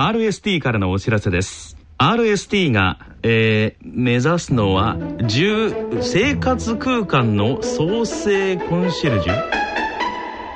[0.00, 1.76] RST からのお知らせです。
[1.98, 9.34] RST が、えー、目指すのは10生活空間の創生コンシェルジュ？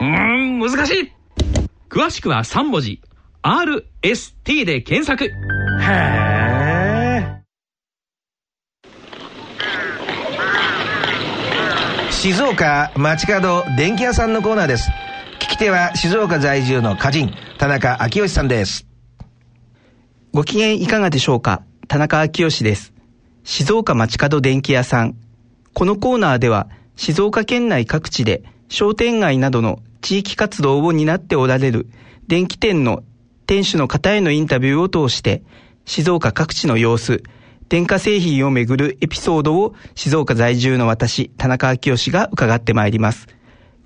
[0.01, 1.13] うーん難しい。
[1.91, 3.03] 詳しくは3文字。
[3.43, 5.27] RST で検索。
[5.27, 5.31] へ
[5.91, 7.43] え
[12.11, 14.89] 静岡街角電気屋さんのコーナーです。
[15.39, 18.94] 聞き手は静岡在住の歌人田中昭義さんです。
[20.35, 21.63] ご機嫌いかがでしょうか？
[21.87, 22.93] 田中昭義です。
[23.45, 25.15] 静岡街角電気屋さん。
[25.75, 31.87] このコーナーでは、静岡県内各地で商店街などの地域活動を担っておられる
[32.27, 33.05] 電気店の
[33.47, 35.45] 店主の方へのインタビューを通して、
[35.85, 37.23] 静岡各地の様子、
[37.69, 43.29] 電化製品をめぐるエピソードを静岡在住の私、田中昭義が伺ってまいります。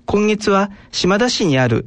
[0.07, 1.85] 今月は島田市にある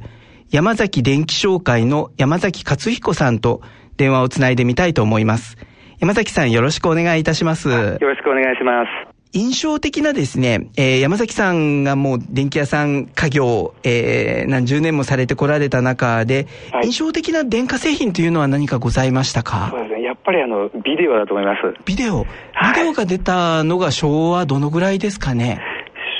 [0.51, 3.61] 山崎電気商会の山崎克彦さんと
[3.97, 5.57] 電話をつないでみたいと思います。
[5.99, 7.69] 山崎さんよろしくお願いいたします。
[7.69, 9.13] よろしくお願いします。
[9.35, 19.69] 印象的なですね、えー、山崎さんがもう電気屋さん家業、えー、何十年もされてこられた中で、はい、印象的な電化製品というのは何かございましたか？
[19.71, 20.03] そうですね。
[20.03, 21.61] やっぱりあの、ビデオだと思います。
[21.85, 22.29] ビデオ、ビ
[22.75, 25.59] デオが出たのが昭和どのぐらいですかね？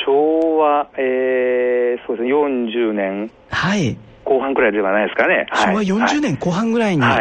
[0.08, 3.32] 昭和、えー、そうですね、40年。
[3.52, 3.96] はい。
[4.24, 5.48] 後半くらいではないですかね。
[5.54, 7.20] 昭和40年後半ぐらいにあっ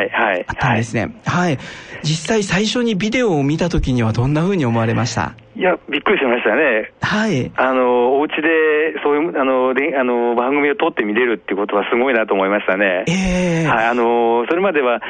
[0.59, 1.15] たんですね。
[1.25, 1.59] はい。
[2.03, 5.35] 実際最初にビデオを見たときにはどんなふうに思われました？
[5.55, 6.93] いや、びっくりしましたね。
[7.03, 7.53] はい。
[7.57, 13.05] あの、お家で、そういう、あの、であの番組を撮って見れるってことはすごいなと思いましたね。
[13.07, 15.01] ええー、はい、あの、それまでは、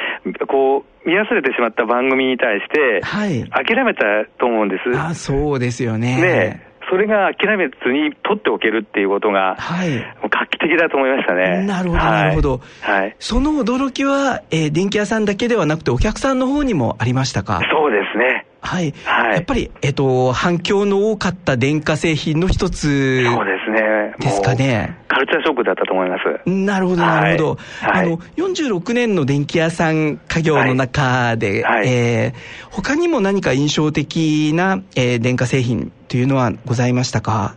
[0.48, 3.44] こう、見忘れてしまった番組に対して、はい。
[3.50, 4.02] 諦めた
[4.38, 4.98] と思うんです。
[4.98, 6.20] あ、そうですよね。
[6.20, 9.98] ねそれが諦めずに取っておけるっていうことが、はい、
[10.28, 11.64] 画期的だと思いましたね。
[11.64, 12.60] なるほど、なるほど。
[12.82, 13.16] はい。
[13.18, 17.62] その驚きは、えー、電気屋さんだけではなくて、お客さんの方にもありましたか？
[17.72, 18.41] そうですね。
[18.62, 18.94] はい。
[19.04, 23.24] はい、やっぱり、えっ、と、反響の多かった電化製品の一つ。
[23.24, 24.14] そうですね。
[24.18, 24.98] ですかね。
[25.08, 26.48] カルチャーショックだったと思います。
[26.48, 27.58] なるほど、なるほど。
[27.80, 37.56] はい、あの、46年の電気屋さん家業の中で、はい、えー、他にも何か印象的な、えー、電化製品というのはございましたか？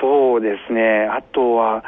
[0.00, 1.08] そうですね。
[1.10, 1.84] あとは、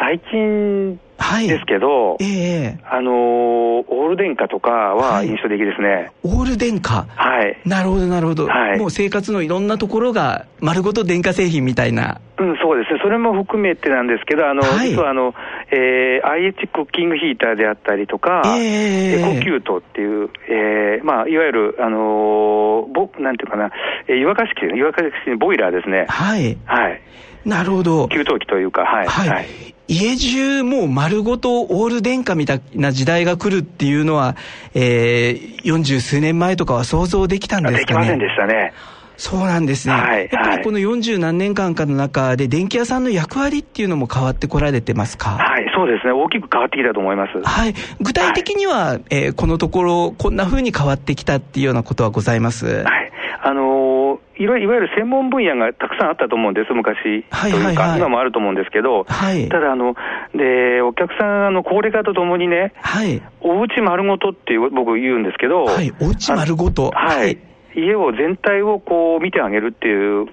[0.00, 1.00] 最近
[1.46, 5.88] ですけど、はい、えー、あのー、オール電化とかは印象的ですね。
[5.88, 7.06] はい、オール電化？
[7.14, 7.58] はい。
[7.66, 8.78] なるほど、なるほど、はい。
[8.78, 12.20] もう生活のいろんなところが丸ごと電化製品みたいな。
[12.38, 13.00] うん、そうですね。
[13.02, 15.34] それも含めてなんですけど、あの、はい、実はあの、
[15.72, 23.70] えー、IH クッキングヒーターであったりとか、えー、エコキュートっていう、えー、まあ、いわゆる、あのー、ぼ、なんていうかな、
[24.06, 26.06] えー、湯沸かし器、湯沸かし器ボイラーですね。
[26.08, 26.56] はい。
[26.64, 27.00] はい。
[27.44, 28.08] なるほど。
[28.08, 29.06] 給湯器というか、はい。
[29.06, 29.28] はい。
[29.28, 29.46] はい
[29.90, 34.36] 家中もう丸ごとオール電化みたいな時代が来るっていうのは、
[34.74, 37.80] えー、40数年前とかは想像できたんですかね？
[37.80, 38.74] できませんでしたね。
[39.16, 39.94] そうなんですね。
[39.94, 45.30] はい、やっぱりこの40何年間かの中で、電気屋さんの役割っていうのも変わってこられてますか？
[45.30, 46.12] はい、そうですね。
[46.12, 47.42] 大きく変わってきたと思います。
[47.42, 47.74] はい。
[48.02, 52.84] 具体的には、はい、えー、このところ、こんなふうに変わってきたっていうようなことはございます？
[52.84, 53.12] はい。
[53.42, 57.24] あのー、いわゆる専門分野がたくさんあったと思うんです、昔。
[57.30, 59.94] というか、今もあると思うんですけど、はい、ただあの
[60.34, 66.90] で、お客さん、あの高齢化とともにね、はい、おうち丸ごとっていう、僕、言うんですけど、はい、おうち丸ごと。
[66.94, 67.38] はい、
[67.74, 70.26] 家を全体をこう見てあげるっていう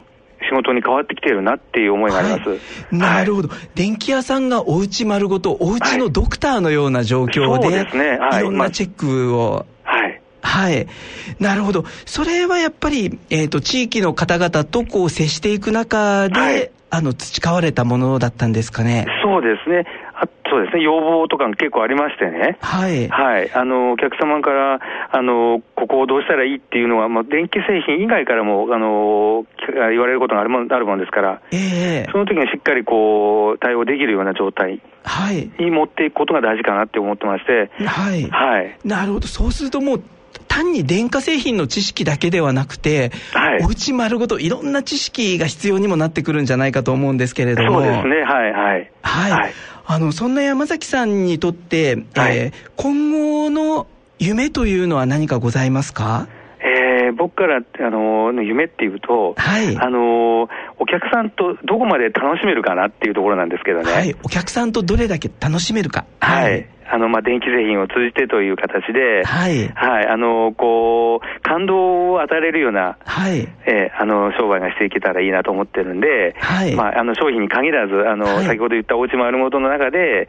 [0.50, 2.50] 仕事に変わってきてるなっていう思いがあります。
[2.50, 2.60] はい、
[2.92, 9.66] なるほど、はい、電気屋さんがおうち丸ごと、おうちのドクターのような状況で、はい、ですね、はい、いろんなチェックを。
[10.46, 10.66] はい。
[10.66, 10.88] はい。
[11.40, 11.84] なるほど。
[12.06, 19.06] それはやっぱり、えっ、ー、と、地域の方々とこう接していく中で、はい、あの、培われたものだったんですかね？
[19.24, 19.86] そうですね。
[20.18, 22.58] あそうですね、要望とか結構ありましてね。
[22.62, 23.10] はい。
[23.10, 23.52] はい。
[23.54, 24.80] あの、お客様から、
[25.12, 29.46] あの、ここをどうしたらいいっていうのは、まあ、電気製品以外からも、あの、
[29.90, 34.82] 言われることがあるもんあるもんですから、ええー、その時にしっかりこう、対応できるような状態。
[35.04, 35.52] はい。
[35.60, 37.70] に持っていくことが大事かなって思ってまして。
[37.86, 38.24] はい。
[38.30, 38.78] はい。
[38.86, 39.28] なるほど。
[39.28, 40.04] そうするともう、
[40.56, 47.74] 単に電化製品の知識だけではなくて、はい、おうち丸ごといろんな知識が必要にもなってくるんじゃないかと思うんですけれども。
[47.74, 48.92] そうですね、はい、はい。
[49.02, 49.32] はい。
[49.32, 49.54] はい、
[49.86, 53.88] あの、そんな山崎さんにとって、はい、えー、今後の
[54.18, 56.30] 夢というのは何かございますか？
[56.62, 60.44] えー、僕からあの夢っていうと、はい、あの
[60.80, 63.92] お客さんとどこまで楽しめるかなっていうところなんですけどね。
[63.92, 66.06] はい、お客さんとどれだけ楽しめるか。
[66.22, 66.70] はい。
[66.90, 69.68] あの、まあ、電気製品を通じてという形で、はい。
[69.70, 70.08] はい。
[70.08, 73.48] あの、こう、感動を与えれるような、はい。
[73.66, 76.76] えー、あの、商売がしていけたらいいなと思ってるんで、はい。
[76.76, 80.28] まあ、あの、商品に限らず、あの、はい、先ほど言ったおうち丸ごとの中で、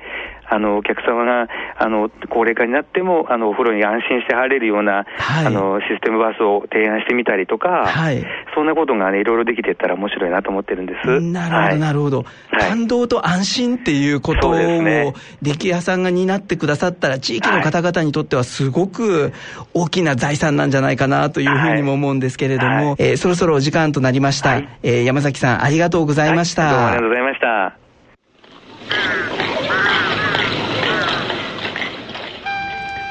[0.49, 8.25] あの、お客様が、あの、高齢化になっても、あの、お風呂に安心して入れるような、はい、あの、システムバスを提案してみたりとか、はい、
[8.55, 11.21] そんなことがね、いろいろできていったら面白いなと思ってるんです。
[11.21, 12.25] なるほど、なるほど。
[12.59, 15.13] 感動と安心っていうことを、ね、
[15.43, 19.33] 電気屋さんが担ってくださったら、地域の方々にとってはすごく
[19.75, 24.59] 大きな財産なんじゃないかなというふうにも思うんですけれども、えー、そろそろお時間となりました。
[24.85, 26.71] えー、山崎さん、ありがとうございました。
[26.71, 27.79] どうもありがとうございました。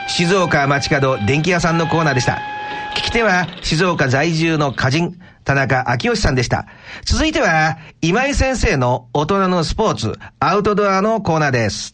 [0.08, 2.40] 静岡町角電気屋さんのコーナーでした。
[2.96, 6.68] 聞き手は静岡在住の歌人、田中昭義さんでした。
[7.04, 11.94] 続いては、今井先生の大人のスポーツ、アウトドアのコーナーです。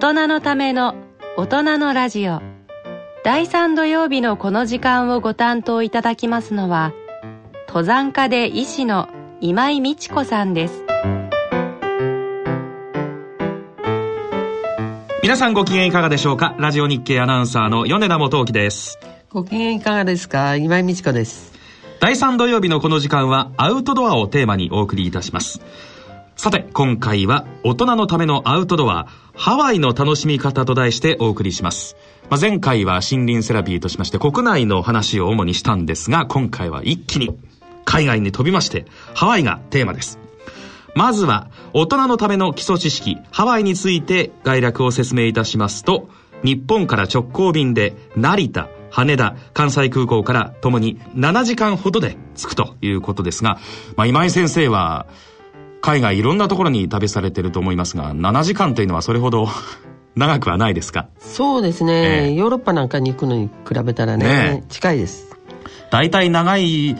[0.00, 0.94] 大人のための
[1.36, 2.40] 大人のラジオ。
[3.24, 6.92] 第3土曜日のこの時間をご担当いただきますのは、
[7.66, 9.08] 登山家で医師の
[9.40, 10.84] 今井美智子さんです。
[15.24, 16.54] 皆さんご機嫌いかがでしょうか？
[16.60, 19.00] ラジオ日経アナウンサーの米田元樹です。
[19.30, 20.54] ご機嫌いかがですか？
[20.54, 21.52] 今井美智子です。
[21.98, 25.60] 第3土曜日のこの時間はアウトドアをテーマにお送りいたします
[26.38, 31.96] さて今回は大人のためのアウトドアハワイの楽しみ方と題してお送りします、
[32.30, 37.36] まあ、前回は森林セラピーとしまして国内の話を主にしたんですが今回は一気に
[37.84, 38.86] 海外に飛びまして
[39.16, 40.20] ハワイがテーマです。
[40.94, 46.08] まずは、大人のための基礎知識、ハワイについて概略を説明いたしますと、
[46.42, 53.58] 日本から直行便で成田、羽田、関西空港からともに7時間ほどで着くということですが、
[53.96, 55.06] まあ、今井先生は、
[55.80, 59.48] 海外いろんなところに旅されてると思いますが、7時間というのはそれほど
[60.16, 61.08] 長くはないですか？
[61.20, 65.36] そうですね、えー、ヨーロッパなんかに行くのに比べたらね、ね近いです。
[65.90, 66.96] 大体長い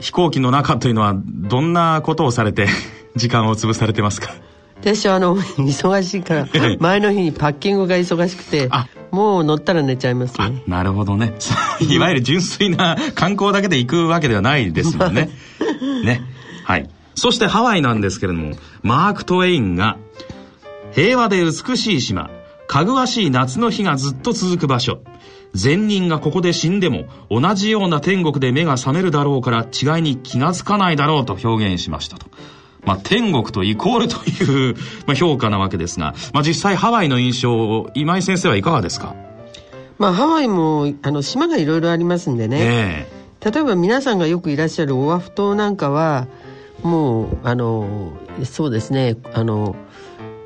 [0.00, 2.66] 飛行機の中というのはどんなことをされて
[3.16, 4.34] 時間を潰されてますか？
[4.80, 6.48] 私はあの忙しいから
[6.80, 8.68] 前の日にパッキングが忙しくて
[9.12, 10.64] もう乗ったら寝ちゃいますね。
[10.66, 11.34] なるほどね。
[11.88, 15.30] いわゆる純粋な観光だけで行くわけではないですもんね。
[16.04, 16.20] ね。
[16.64, 19.96] はいそしてハワイなんですけれどもマーク・トウェインが
[20.92, 22.30] 平和で美しい島
[22.66, 25.00] かぐわしい夏の日がずっと続く場所。
[25.54, 32.26] 善人がここで死んでも同じような天国で目が覚めるだろうから違いに気がつかないだろうと表現しましたと。
[32.86, 34.74] まあ、天国とイコールという、
[35.06, 39.14] まあ、評価なわけですが、まあ、実際ハワイの印象、今井先生はいかがですか？
[39.98, 43.06] まあ、ハワイも、あの、島がいろいろありますんでね。
[43.44, 46.26] 例えば皆さんがよくいらっしゃるオアフ島なんかは、
[46.82, 48.12] もう、あの、
[48.44, 49.76] そうですね、あの、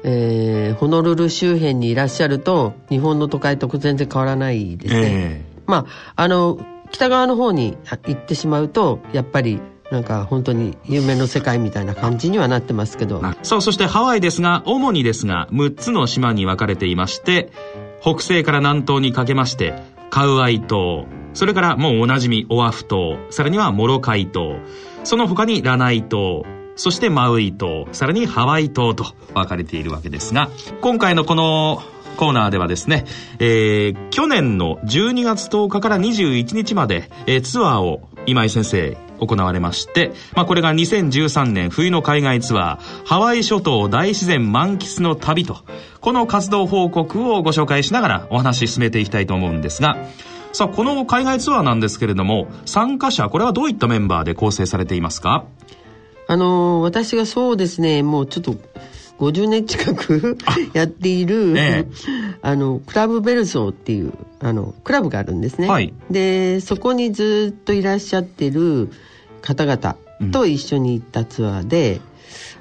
[0.02, 5.44] えー、ホノルル周辺にいらっしゃると、日本の都会と全然変わらないですね。
[5.66, 5.86] ま
[6.16, 6.58] あ、あの、
[6.90, 9.60] 北側の方に行ってしまうと、やっぱり、
[9.90, 13.20] なんか本当に夢の世界みたいな感じにはなってますけど。
[13.42, 17.52] さあそしてハワイですが主にですが6つの島に分かれていまして
[18.00, 19.74] 北西から南東にかけまして
[20.10, 24.58] カウアイ島それからもうおなじみオアフ島さらにはモロカイ島
[25.06, 26.44] その他にラナイ島
[26.74, 29.04] そしてマウイ島さらにハワイ島と
[29.34, 30.50] 分かれているわけですが
[30.80, 31.80] 今回のこの
[32.16, 33.04] コーナーではですね、
[33.38, 45.58] えー、去年の12月10日から21日まで、えー、ツアーを今井先生行われまして、まあ、これが2013年冬の海外ツアー、ハワイ諸島大自然満喫の旅と、
[46.00, 49.96] この活動報告をご紹介しながらお話し進めていきたいと思うんですが、
[50.52, 55.44] さあ、この海外ツアーなんですけれども、参加者、これはどういったメンバーで構成されていますか？
[56.28, 58.56] あのー、私がそうですね、もうちょっと、
[59.18, 60.36] 50年近く
[60.74, 61.86] やっている、ね、
[62.42, 65.68] あの、クラブベルソーっていう、あの、クラブがあるんですね。
[65.68, 68.90] はい、で、そこにずっといらっしゃってる
[69.40, 69.96] 方々
[70.32, 71.96] と一緒に行ったツアーで、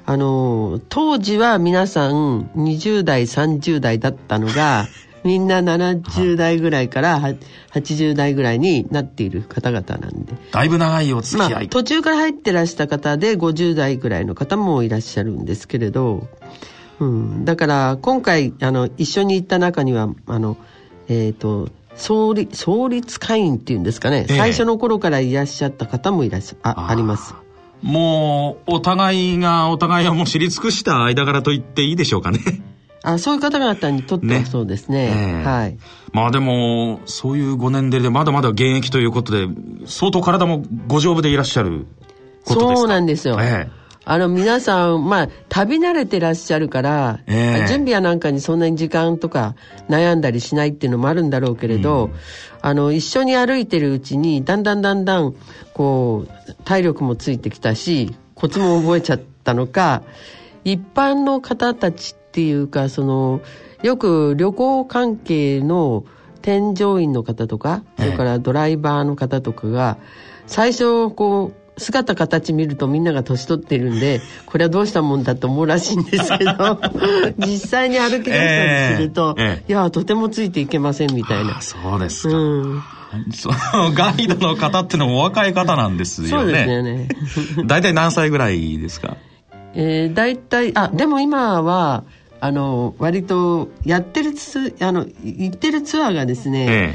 [0.06, 4.86] うん、あの、当時は皆さん20代、30代だったのが、
[5.26, 7.20] みんな70代ぐらいから
[7.72, 10.34] 80代ぐらいになっている方々なんで。
[10.52, 11.50] だいぶ長いお付き合い。
[11.50, 16.28] まあ、途中から入ってらした方で50代ぐらいの方もいらっしゃるんですけれど、
[17.00, 20.56] うん、だから今回あの一緒に行った中にはあの、
[21.08, 27.34] えっ、ー、と創立創立会員っていうんですかね、えー、最初の頃からいらっしゃった方もいらっしゃああります。
[27.82, 32.40] もうお互いがお互いをもう知り尽くした間柄と言っていいでしょうかね
[33.06, 35.44] あそういう方々にとってはそうですね、ねえ。
[35.44, 35.78] ー、はい。
[36.12, 39.46] まあでもそういうご年齢でまだまだ現役ということで
[39.86, 41.86] 相当体もご丈夫でいらっしゃる
[42.44, 49.56] そうなんですよ、えーあの皆さん、まあ、旅慣れてらっしゃるから、えー、準備やなんかにそんなに時間とか
[49.88, 52.12] 悩んだりしないっていうのもあるんだろうけれど、うん、
[52.62, 55.34] あの、一緒に歩いてるうちに、だんだんだんだん、
[55.74, 60.04] こう、体力もついてきたし、コツも覚えちゃったのか、
[60.62, 63.40] 一般の方たちっていうかその
[63.82, 66.04] よく旅行関係の
[66.42, 69.96] 添乗員の方とか、それからドライバーの方とかが
[70.46, 76.78] 最初こう姿形見るとみんなが年取ってるんで これはどうしたもんだと思うらしいんですけど
[77.40, 81.62] 実際に歩き出したりすると、えーえー、いやとてもついていけませんみたいな。
[81.62, 82.82] そうですか、うん。
[83.32, 86.30] そのガイドの方っていうのもお若い方なんですよね。
[86.30, 87.08] そうですよね。
[87.64, 89.16] 大体何歳ぐらいですか？
[89.76, 92.04] えー、大体、あ、でも今は、
[92.40, 96.94] あの、割とやってるつ、あの、行ってるツアーがですね、え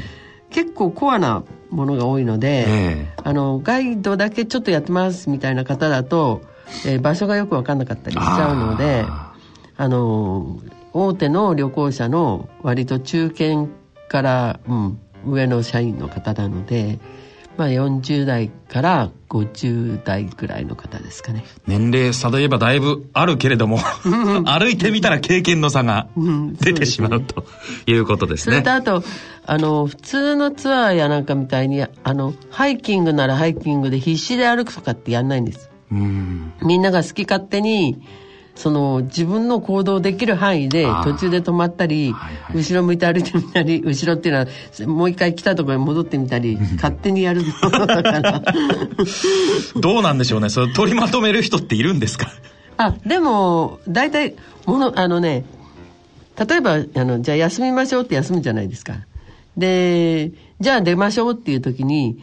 [0.50, 6.42] 結構コアなものが多いので、えー、あのガイドだけちょっとやってますみたいな方だと、
[6.86, 9.04] えー、場所がよく分かんなかったりしちゃうので
[9.76, 10.60] あの
[10.92, 13.68] 大手の旅行者の割と中堅
[14.08, 16.98] から、うん、上の社員の方なので。
[17.56, 23.78] まあ、40代から50代ぐらいの方ですかね年齢差で言えばだいぶあるけれども
[24.46, 26.08] 歩いてみたら経験の差が
[26.60, 27.44] 出てしまう、と
[27.86, 28.56] いうことですね。
[28.56, 29.02] それとあと
[29.44, 35.70] あの普通のツアーやなんかみたいにあのハイキングならハイキングで必死で歩くとかってやんないんです。
[35.90, 38.02] みんなが好き勝手に
[38.54, 44.46] その自分の行動できる範囲で途中で止まったり、はいはい、後ろ向いて歩いてみたり 後ろっていうのは
[44.86, 47.70] もう一回来たところに戻ってみたり勝手にやるの。
[47.70, 48.42] だから
[49.76, 50.48] どうなんでしょうね。
[50.50, 52.28] それ取りまとめる人っているんですか？
[52.76, 54.34] あでも大体
[54.66, 55.44] ものあのね
[56.38, 58.94] 例えばあのじゃあ休みましょうって休むじゃないですか。
[59.56, 62.18] でじゃあ出ましょうっていう時に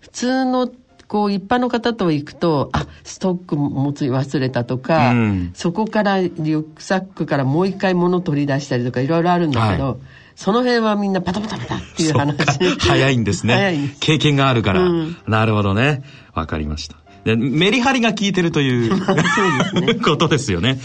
[0.00, 0.70] 普通の
[1.12, 9.98] こう一般の方と行くとあストック持つ忘れたとか、うん、そこからリュックサックからもう一回物取り出したりとかいろいろあるんだけど、はい、
[10.36, 12.78] その辺はみんなパタパタパタっていう話。
[12.78, 13.94] 早いんですね。
[14.00, 16.02] 経験があるから、うん、なるほどね。
[16.32, 16.96] わかりました。
[17.24, 18.94] でメリハリが効いてるという
[19.84, 20.80] ね、 ことですよね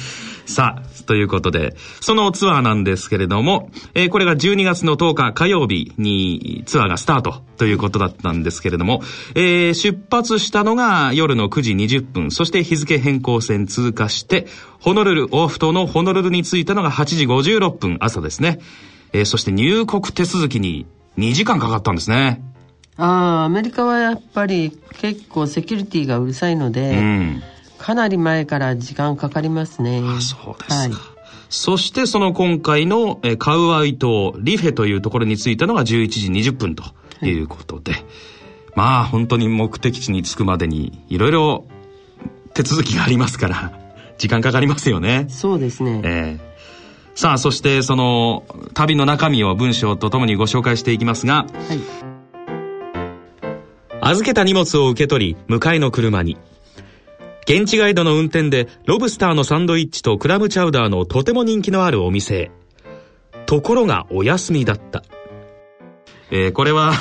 [0.47, 9.01] さあ、ということで、そのツアーなんですけれども、えー、これが12月の10日火曜日にツアーがスタートということだったんですけれども、
[9.35, 14.47] えー、出発したのが夜の9時20分、そして日付変更線通過して、
[14.79, 18.59] ホノルル、オアフ島のホノルルに着いたのが8時56分、朝ですね。
[19.11, 20.85] えー、そして入国手続きに
[21.17, 22.41] 2時間かかったんですね。
[22.95, 27.43] ああ、アメリカはやっぱり結構セキュリティがうるさいので、うん
[27.77, 30.01] かなり前から時間かかりますね。
[30.03, 30.75] あそうですか。
[30.75, 31.17] はい
[31.49, 36.83] そしてその今回のカウアイ島リフェというところに着いたのが11時20分と
[37.25, 38.03] いうことで、はい、
[38.75, 41.65] まあ本当に目的地に着くまでにいろいろ
[42.53, 43.79] 手続きがありますから
[44.17, 45.27] 時間かかりますよね。
[45.29, 46.01] そうですね。
[46.03, 48.43] えー、さあそしてその
[48.73, 51.79] 旅の中身を文章とともにご紹介していきますが、はい、
[54.01, 56.37] 預けた荷物を受け取り迎えの車に
[57.47, 62.51] 現地ガイドの運転でロブスターのサンドイッチとクラムチャウダーのとても人気のあるお店へ。
[63.45, 65.01] ところがお休みだった。
[66.29, 66.91] えー、これは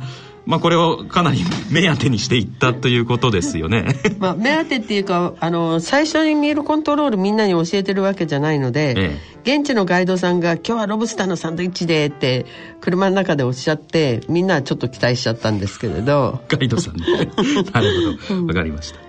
[0.44, 3.86] まあこれをかなり目当てにしていったということですよね。
[4.20, 12.44] まあ目当てっていうかあの最初にミールコントロールみんなに教えてるわけじゃないので、ええ、現地のガイドさんが「今日はロブスターのサンドイッチで」って
[12.82, 16.40] 車の中でおっしゃってみんなちょっと期待しちゃったんですけれど。
[16.48, 17.02] ガイドさんね。
[17.72, 18.46] なるほど。
[18.46, 19.00] わかりました、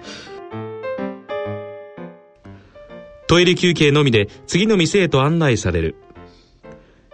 [3.27, 5.95] トイレ休憩のみで次の店へと案内される。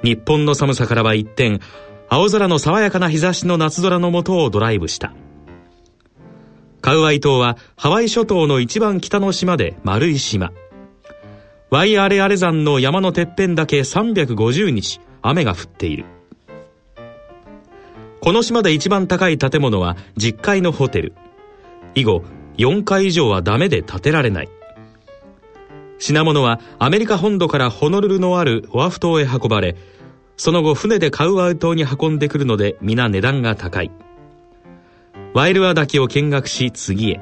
[0.03, 1.59] 日本の寒さからは一転、
[2.07, 5.13] 青空の爽やかな日差しの夏空の下をドライブした。
[6.81, 10.51] カウアイ島はハワイ諸島の一番北の島で丸い島。
[11.71, 16.05] ワイアレアレ山の山のてっぺんだけ350日雨が降っている。
[18.21, 21.13] この島で一番高い建物は10階のホテル。
[21.95, 22.23] 以後、
[22.57, 24.49] 4階以上はダメで建てられない。
[26.03, 29.77] 品物はアメリカ本土からホノルルのあるオアフ島へ運ばれ、
[30.35, 33.91] その後船でカウアウ島に運んでくるので皆値段が高い。
[35.33, 37.21] ワイルア滝を見学し次へ。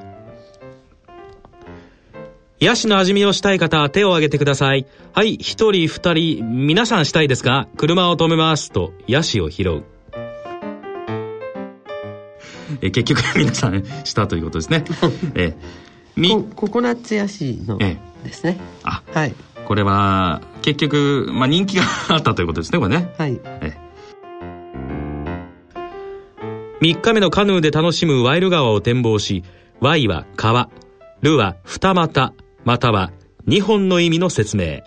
[2.60, 4.88] ヤシの味見をしたい方、手を挙げてください。
[5.14, 8.72] はい、一人二人、皆さんしたいですか車を止めます。
[8.72, 9.84] と、ヤシを拾う。
[12.82, 14.86] え結局皆さんしたということですね。
[15.36, 15.56] え
[16.16, 17.78] コココナッツヤシの。
[17.80, 18.58] ええですね。
[18.84, 19.34] あ、はい。
[19.66, 23.14] これは結局、まあ、人気があったということですねこれね。
[23.18, 23.40] はい。
[23.44, 23.78] え
[26.82, 29.44] 3日目のカヌーで楽しむワイル川を展望し
[29.82, 30.70] Y は川
[31.22, 32.34] ルは二股
[32.66, 33.12] または
[33.48, 34.82] 2本の意味の説明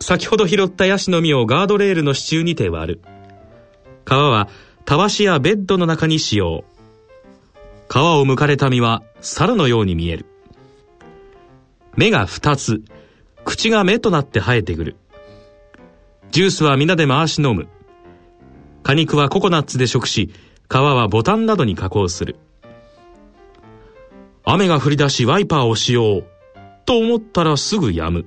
[0.00, 3.00] 先ほど拾ったヤシの実をガードレールの支柱にて割る
[4.06, 4.48] 川は
[4.86, 6.64] たわしやベッドの中に使用
[7.88, 10.26] 皮を剥かれた実は猿のように見える。
[11.96, 12.82] 目が2つ
[13.44, 14.96] 口が目となって生えてくる。
[16.30, 17.68] ジュースは皆で回し飲む。
[18.82, 20.30] 果肉はココナッツで食し
[20.68, 22.36] 皮はボタンなどに加工する。
[24.44, 26.24] 雨が降り出しワイパーをしよう
[26.84, 28.26] と思ったらすぐ止む。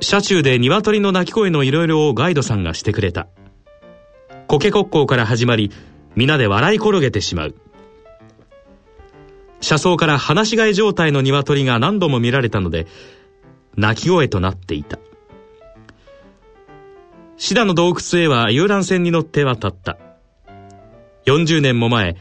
[0.00, 3.28] 車中で鶏の鳴き声のいろいろをガイドさんがしてくれた。
[4.46, 5.70] コケコッコーから始まり
[6.14, 7.54] 皆で笑い転げてしまう。
[9.60, 12.86] 車窓から放し飼い状態の鶏が何度も見られたので
[13.76, 14.98] 鳴き声となっていた。
[17.36, 19.96] シダの洞窟へは遊覧船に乗って渡った。
[21.26, 22.16] 40年も前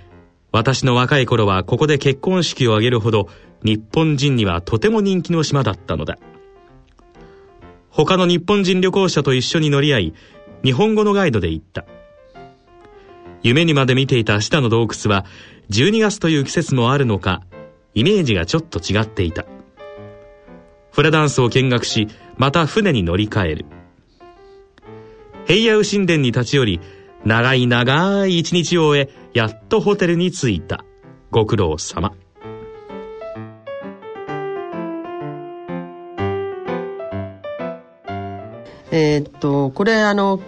[0.52, 3.28] 私の若い頃はここで結婚式を挙げるほど
[3.64, 6.18] 日本人にはとても人気の島だったのだ。
[7.90, 10.14] 他の日本人旅行者と一緒に乗り合い
[10.64, 11.86] 日本語のガイドで行った。
[13.44, 15.26] 夢にまで見ていたシダの洞窟は
[15.70, 17.42] 12月という季節もあるのか
[17.94, 19.46] イメージがちょっと違っていた。
[20.92, 22.08] フラダンスを見学し
[22.38, 23.66] また船に乗り換える。
[25.46, 26.82] 平野神殿に立ち寄り
[27.26, 30.86] 長い長い一日を終えやっとホテルに着いた
[31.32, 32.14] ご苦労様。
[38.92, 40.40] えー、っとこれあの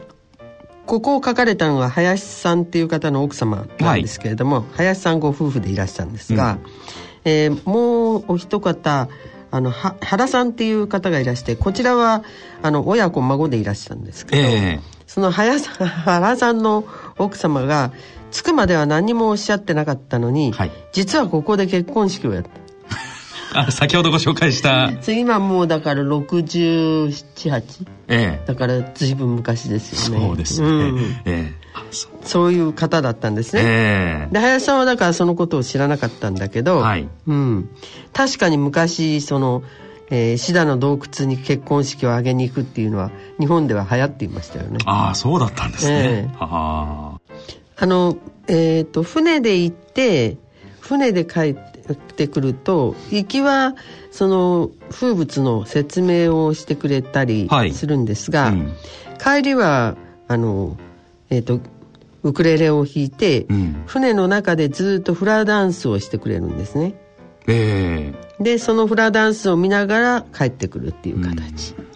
[0.89, 6.59] ここを書かれたのは林さんっていう方の奥様なんですけれども、はい、林さんご夫婦でいらっしゃるんですが、うん、
[7.25, 9.07] えー、もうお一方
[9.51, 12.23] あの原さんっていう方がいらしてこちらは
[12.63, 16.85] あの親子孫でいらっしゃるんですけど、えー、その原さん 原さんの
[17.19, 17.91] 奥様が
[18.31, 22.49] 着くまでは何もおっしゃってなかったのに、はい、実はここで結婚式をやって
[23.53, 24.91] あ先ほどご紹介した。
[25.11, 30.27] 今もうだから678、ええ、だから随分昔ですよね。
[30.27, 31.53] そうですね、うん、ええ。
[32.23, 32.51] そう。
[32.51, 37.07] いう方だったんですね、えー、で林さんはだからそのことを知らなかったんだけど、はい。
[37.27, 37.69] うん、
[38.13, 39.63] 確かに昔その、
[40.09, 44.77] えー、シダの洞窟に結婚式を挙げに行くっていうのは日本では流行っていましたよね。
[44.85, 47.19] ああそうだったんですね、えー、あ。
[47.77, 50.37] あのえっ、ー、と船で行って
[50.81, 53.75] 船で帰ってくると行きは
[54.11, 58.73] その風物の説明をしてくれたりするんですが、はいうん、
[59.17, 59.95] 帰りは
[60.27, 60.77] あの
[61.29, 61.59] えっ、ー、と
[62.23, 66.95] ウクレレを弾いて、うん、船の中でずっとフラダンスをしてくれるんですね。
[67.47, 71.73] えー、でそのフラダンスを見ながら帰ってくるっていう形。
[71.77, 71.87] うん、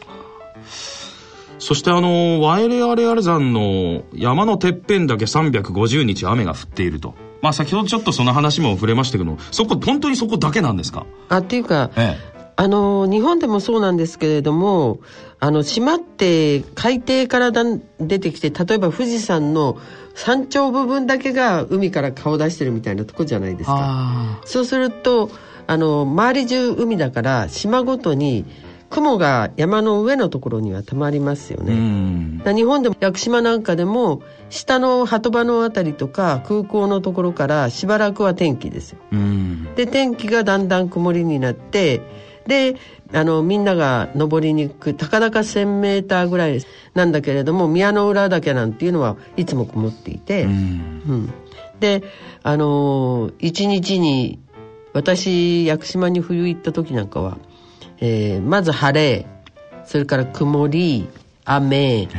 [1.59, 7.15] そしてあのワイレアレアル山の山のてっぺんだけ350日雨が降っていると。
[7.43, 11.05] まあ先ほどちょっとその話も触れましたけどそこ本当にそこだけなんですか？
[11.27, 15.01] あっていうか、ええ、あの日本でもそうなんですけれども
[15.41, 17.63] あの島って海底からだ
[17.99, 19.77] 出てきて例えば富士山の
[20.15, 24.39] 山頂部分だけが海から顔出してるみたいなとこじゃないですか。
[24.45, 25.29] そうすると
[25.67, 28.45] あの周り中海だから島ごとに
[28.93, 31.73] 雲が山の上のところにはたまりますよね。
[32.53, 38.99] 日本でも屋久島なんかでも下の鳩場の辺りとか空港のところからしばらくは天気ですよ。
[39.75, 42.01] で天気がだんだん曇りになって
[42.45, 42.75] で
[43.11, 46.61] あのみんなが登りに行くたかだか1,000メーターぐらい
[46.93, 51.33] なんだけれども宮の浦岳なんていうのはいつも曇っていて、うん、うん、
[51.79, 52.03] で
[52.43, 54.39] あの一日に
[54.93, 57.39] 私屋久島に冬行った時なんかは、
[58.05, 59.25] えー、まず晴れ
[59.85, 61.07] それから曇り
[61.45, 62.09] 雨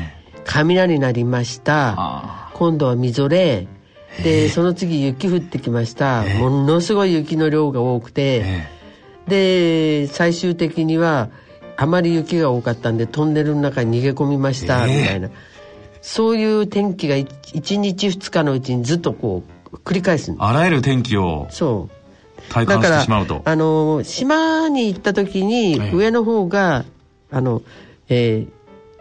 [0.47, 2.51] 雷鳴りました。
[2.55, 3.69] 今度はみぞれ。
[4.23, 6.25] でその次雪降ってきました。
[6.39, 8.67] ものすごい雪の量が多くて。
[9.29, 11.29] で最終的には
[11.77, 15.33] あまり雪が多かったんでトンネルの中に逃げ込みましたみたいな、えー、
[16.01, 19.43] そういう天気が1日2日のうちにずっとこ
[19.73, 21.47] う繰り返すあらゆる天気を。
[21.51, 22.04] そう
[22.51, 26.85] 体感してしまうとあの島に行った時に上の方が、
[27.31, 27.63] あの
[28.09, 28.47] え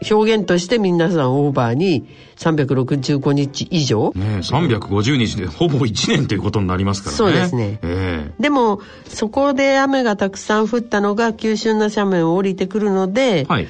[0.01, 4.11] ー、表現として皆さんオーバーに365日以上。
[4.15, 7.17] ね350日でほぼ1年ということになりますからね。
[7.17, 7.79] そうですね。
[7.81, 13.67] えー、でも、そこで雨がたくさん降ったのが急峻な斜面を降りてくるので、はい、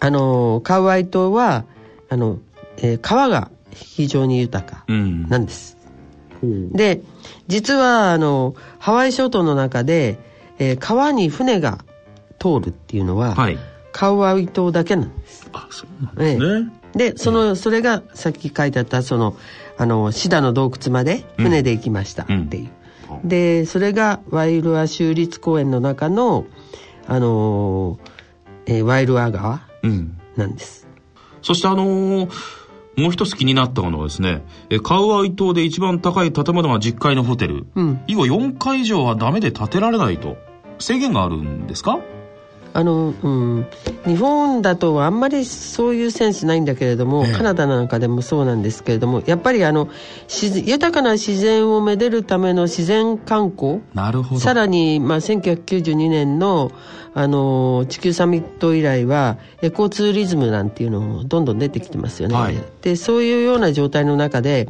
[0.00, 1.64] あの、カウアイ島は、
[2.08, 2.38] あの、
[2.78, 5.76] えー、川が非常に豊かなんです。
[6.42, 7.02] うん、で、
[7.46, 10.18] 実は、あの、ハワイ諸島の中で、
[10.58, 11.78] えー、川に船が
[12.38, 13.58] 通るっていうのは、はい
[13.98, 15.50] カウアイ島だけなんです。
[15.52, 16.70] あ、そうなんですね。
[16.94, 19.36] で、その、それがさっき書いてあった、その、
[19.76, 22.70] あの、シダの洞窟まで船で行きましたっていう。
[23.22, 26.46] うん、で、それがワイルア州立公園の中の、
[27.08, 27.98] あの
[28.66, 29.62] えー、ワイルア川
[30.36, 30.86] なんです。
[31.16, 32.30] うん、そしてあのー、
[32.98, 37.66] もう一つ気になったのはですね、えカウアイ島で一番高い建物が10階のホテル。
[37.74, 40.36] うん、以後4階以上はダメで建てられないと。
[40.80, 42.00] 制限があるんですか？
[42.74, 43.66] あの、うん、
[44.04, 49.88] 日本だとあんまりそういうセンスないんだけれども、えカナダなんかでもそうなんですけれどもやっぱりあの
[50.42, 53.80] 豊かな自然をめでるための自然観光。
[53.94, 54.40] なるほど。
[54.40, 56.70] さらに、まあ、1992年の
[57.18, 62.36] あの地球サミット以来はエコツーリズムなんていうのもどんどん出てきてますよね。
[62.36, 64.68] はい、でそういうような状態の中で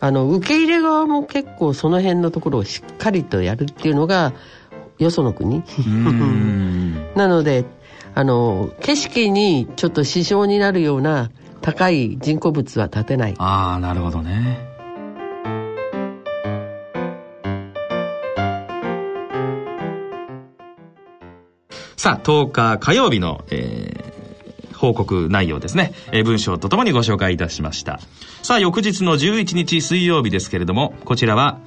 [0.00, 4.32] あの受け入れ側も結構その辺のところをしっかりとやるっていうのが
[4.98, 5.62] よその国。
[7.16, 7.66] なので
[8.14, 13.34] あの景色にちょっと支障になるような高い人工物は建てない。
[13.36, 14.73] ああなるほどね
[22.04, 27.98] さあ10日火曜日の、えー、報告内容ですね、えー、文章とともにご紹介いたしました。
[28.42, 31.60] さあ翌日の11日水曜日ですけれどもこちらは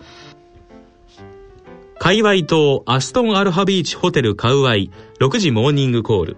[1.98, 6.38] 界隈島アストンアルファビーチホテルカウアイ6時モーニングコール。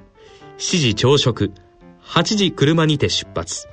[0.59, 1.51] 7時朝食。
[2.05, 3.67] 8時車にて出発。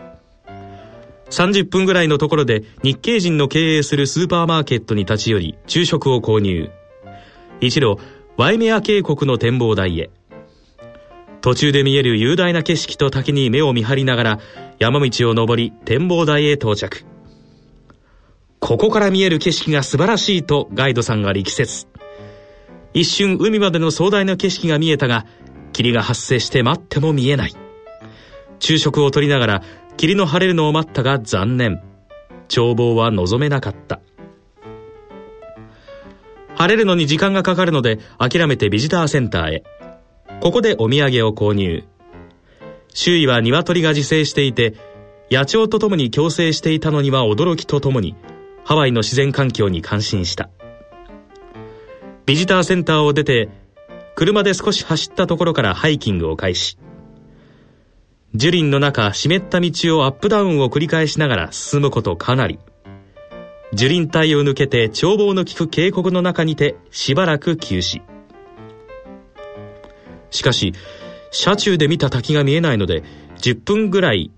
[1.31, 6.69] 30分ぐらいのところで日系人の経営するスーパーマーケットに立ち寄り昼食を購入。
[7.61, 7.99] 一路
[8.37, 10.11] ワイメア渓谷の展望台へ。
[11.47, 14.41] 途中で見える雄大な景色と滝に目を見張りながら
[14.81, 17.05] 山道を登り展望台へ到着
[18.59, 21.87] ここから見える景色が素晴らしいとガイドさんが力説。
[22.95, 25.25] 一瞬海までの壮大な景色が見えたが、
[25.73, 27.55] 霧が発生して待っても見えない。
[28.59, 29.63] 昼食をとりながら
[29.97, 31.81] 霧の晴れるのを待ったが残念。
[32.53, 34.01] 眺望は望めなかった。
[36.57, 39.76] 晴れるのに時間がかかるので諦めてビジターセンターへ。
[40.41, 41.85] ここでお土産を購入。
[42.93, 44.75] 周囲は鶏が自生していて、
[45.31, 48.15] 野鳥と共に共生していたのには驚きとともに、
[48.65, 50.51] ハワイの自然環境に感心した。
[52.27, 53.49] ビジターセンターを出て、
[54.15, 56.79] 車で少し走ったところからハイキングを開始。
[58.35, 62.59] 樹林の中、湿った道をアップダウンを繰り返しながら進むことかなり。
[63.73, 68.16] 樹林帯を抜けて眺望の効く渓谷の中にてしばらく休止。
[70.31, 70.73] しかし、
[71.31, 73.03] 車中で見た滝が見えないので、
[73.39, 74.31] 10分ぐらい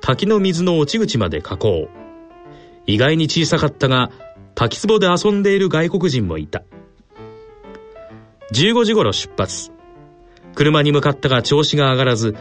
[0.00, 1.88] 滝の水の落ち口まで下降。
[2.86, 4.10] 意外に小さかったが、
[4.54, 6.62] 滝壺で遊んでいる外国人もいた。
[8.52, 9.70] 15時頃出発。
[10.54, 12.34] 車に向かったが調子が上がらず、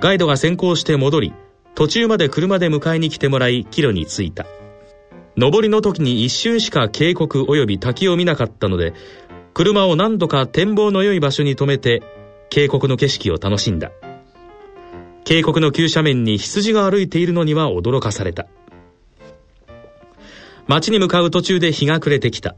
[0.00, 1.32] ガイドが先行して戻り、
[1.74, 4.46] 途中まで車で迎えに来てもらい、帰路に着いた。
[5.36, 8.92] 上りの時に一瞬しか渓谷及び滝を見なかったので、
[9.54, 12.02] 車を何度か展望の良い場所に止めて、
[12.50, 13.90] 渓谷の景色を楽しんだ。
[15.24, 18.46] 渓谷の急斜面に羊が歩いているのには驚かされた。
[20.66, 22.56] 街に向かう途中で日が暮れてきた。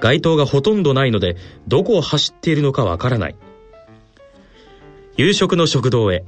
[0.00, 1.36] 街灯がほとんどないので、
[1.68, 3.36] どこを走っているのかわからない。
[5.16, 6.24] 夕食の食堂へ。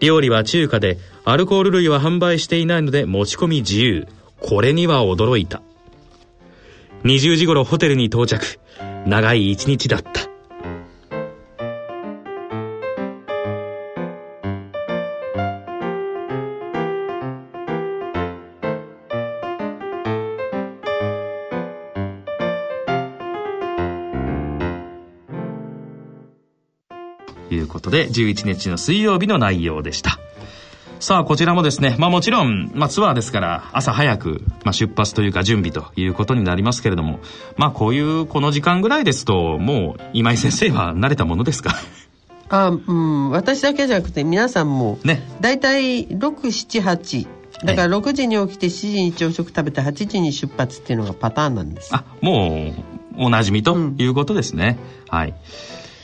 [0.00, 4.06] 料理は中華で、アルコール類は販売していないので持ち込み自由。
[4.40, 5.62] これには驚いた。
[7.04, 8.58] 20時頃ホテルに到着。
[9.06, 10.28] 長い一日だった。
[27.88, 30.18] ことで、11日の水曜日の内容でした。
[31.00, 37.20] さあ、こちらもですね、まあもちろん、まあツアーですから、朝早く、まあ出発というか準備ということになりますけれども、
[37.56, 41.74] まあこういうこの時間ぐらいですと、もう今井先生は慣れたものですか？
[42.50, 47.28] あうん、私だけじゃなくて皆さんも、ね、大体6、7、8、
[47.66, 51.94] だから6時に起きて7時に朝食食べて8時に出発っていうのがパターンなんです。
[51.94, 52.72] あ、も
[53.18, 54.78] う、おなじみということですね。
[55.12, 55.34] うん、はい。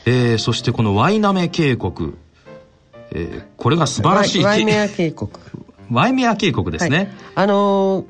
[0.05, 2.13] えー、そしてこのワイナメ渓谷、
[3.11, 4.43] えー、これが素晴らしい。
[4.43, 5.29] ワイメア渓谷。
[5.91, 8.05] ワイメア渓谷ですね、はい、あの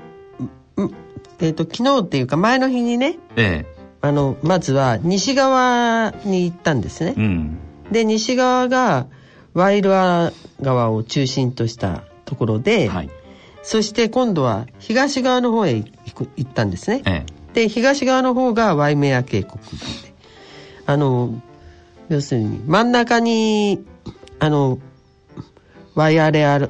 [0.77, 0.93] ー、
[1.39, 7.57] えっ、ー、と昨日っていうか前の日にね、えー、あのまずは西側に行ったんですね、うん、
[7.91, 9.07] で西側が
[9.53, 10.31] ワイルア
[10.61, 13.09] 川を中心としたところで、はい、
[13.63, 15.91] そして今度は東側の方へ行
[16.41, 19.59] ったんですね、ええ、で東側の方がワイメア渓谷。
[20.87, 21.41] あの
[22.09, 23.83] 要するに真ん中に
[24.39, 24.79] あの
[25.95, 26.69] ワイヤレア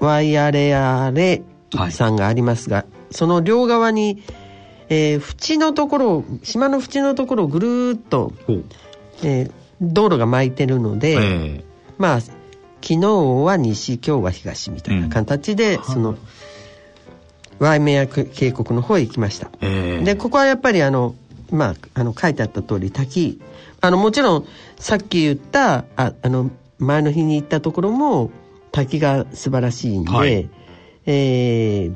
[0.00, 1.42] ワイヤレアレ
[1.90, 4.22] さんがありますが、はい、その両側に、
[4.88, 8.32] えー、縁のところ島の縁のところをぐるっと、
[9.22, 11.64] えー、道路が巻いてるので、えー、
[11.98, 12.36] まあ昨
[12.82, 12.98] 日
[13.44, 16.16] は西今日は東みたいな形で、うん、その
[17.58, 21.14] ワイメア渓谷の方へ行きました、えー、でここはやっぱりあの
[21.50, 23.40] まあ、あの書いてあった通り滝
[23.84, 28.30] あのもちろんさっき言ったああの前の日に行ったところも
[28.72, 30.48] 滝が素晴らしいんで、はい、
[31.04, 31.94] えー、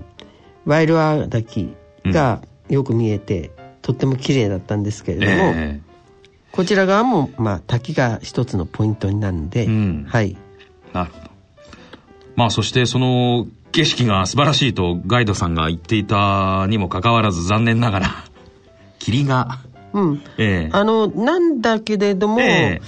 [0.66, 1.74] ワイルア滝
[2.04, 10.36] がよく見えて、うん、とっても綺麗だったんですけれども、えー、こちら側も、まあ、滝が一つのポイントになるんで、うん、はい。
[10.92, 11.30] なるほど。
[12.36, 18.08] まあそしてその景色が素晴らしいとガイドさんが言っていたにもかかわらず残念ながら
[18.98, 19.58] 霧が
[19.92, 22.80] うん、ええ、あのなんだけれども、え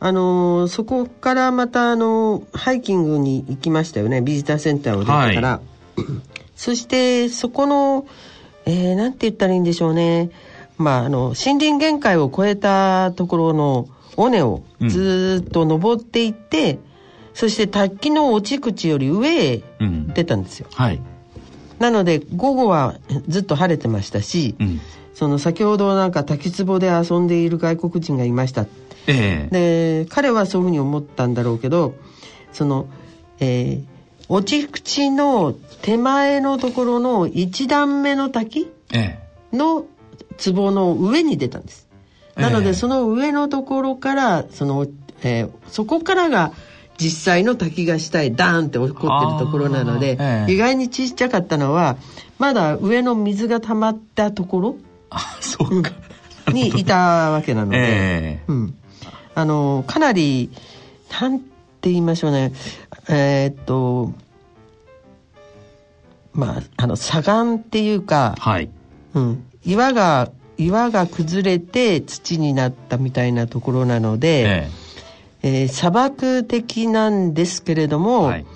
[0.00, 4.20] あのそこからまたあのハイキングに行きましたよね。
[4.20, 5.60] ビジターセンターを出てから、は
[5.96, 6.02] い、
[6.54, 8.06] そしてそこの、
[8.64, 10.30] えー、なんて言ったらいいんでしょうね。
[10.76, 16.78] まああの森林限界を超えたところの尾根をずっと登っていって、うん、
[17.34, 19.62] そして滝の落ち口より上へ
[20.14, 21.00] 出たんですよ、うん、はい。
[21.80, 22.96] なので午後は
[23.28, 24.80] ずっと晴れてましたし、うん、
[25.18, 28.66] その先ほどなんか滝壺で遊んでいる外国人がいました。
[29.08, 31.96] ええ、で彼はそういうふうに思ったんだろうけど
[32.52, 32.86] その、
[33.40, 33.84] えー、
[34.28, 38.70] 落ち口の手前のところの1段目の滝
[39.52, 39.86] の
[40.36, 41.88] 壺の上に出たんです。
[42.36, 44.86] なので、その上のところからその、
[45.24, 46.52] えー、そこからが
[46.96, 51.96] 実際の滝が下へダーンって起こってるところなので、え意外にちっちゃかったのは
[52.38, 54.76] まだ上の水が溜まったところ
[55.10, 55.92] あそうか。
[56.52, 58.78] にいたわけなので、えー、うん、
[59.34, 60.50] あのかなり
[61.20, 61.46] なんて
[61.84, 62.52] 言いましょうね。
[63.08, 64.12] えー、っと
[66.32, 68.70] まああの砂岩っていうか、はい。
[69.14, 74.88] うん、岩が岩が崩れて土になったみたいなところなので、ええ。
[75.40, 78.46] えー、砂漠的なんですけれども、はい、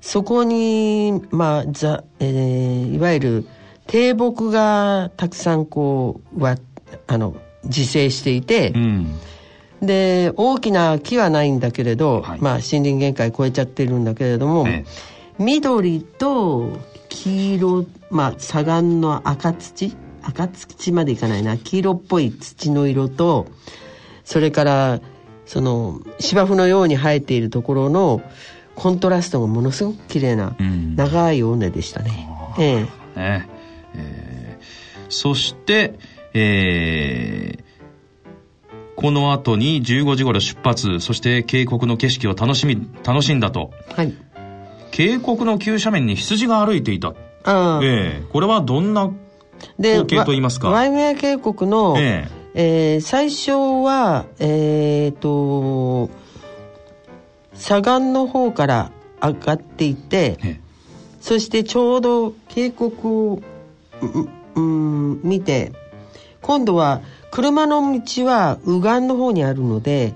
[0.00, 3.48] そこに、まあざえー、いわゆる
[3.88, 6.56] 低木がたくさんこうは
[7.06, 9.18] あの自生していて、うん、
[9.82, 14.84] で大きな木はないんだけれど、はい、まあ森林限界超えちゃってるんだけれども、え
[15.40, 21.56] え、緑と黄色まあ砂岩の赤土赤土までいかないな。
[21.56, 23.46] 黄色っぽい土の色と
[24.24, 25.00] それから
[25.46, 28.20] その芝生のように生えているところの
[28.74, 30.54] コントラストがものすごく綺麗な
[30.94, 32.28] 長い尾根でしたね。
[32.58, 32.82] うん、ええ。
[32.82, 33.44] ねえ。
[33.46, 33.57] ー、
[35.08, 35.98] そして、
[36.34, 37.62] えー、
[38.96, 43.70] この後に15時頃出発、そして渓谷の景色を楽しみ、楽しんだと。
[43.94, 44.14] はい。
[44.90, 47.08] 渓谷の急斜面に羊が歩いていた。
[47.44, 47.80] ああ。
[47.82, 49.10] ええー、これはどんな
[49.76, 50.70] 光景と言いますか？
[50.70, 53.52] ワイメア渓谷の、えええー、最初
[53.84, 56.10] は、えっ、ー、と、
[57.54, 58.90] 左岸の方から
[59.22, 60.60] 上がっていて、ええ、
[61.20, 63.40] そしてちょうど渓谷を、
[64.58, 65.72] うん、見て、
[66.42, 70.14] 今度は車の道は右岸の方にあるので